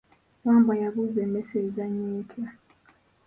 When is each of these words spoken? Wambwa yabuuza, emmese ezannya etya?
Wambwa 0.45 0.73
yabuuza, 0.81 1.19
emmese 1.25 1.55
ezannya 1.65 2.05
etya? 2.21 2.47